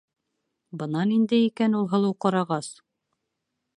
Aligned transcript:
Бына 0.83 1.03
ниндәй 1.11 1.45
икән 1.49 1.77
ул 1.81 1.85
һылыу 1.93 2.17
ҡарағас! 2.25 2.71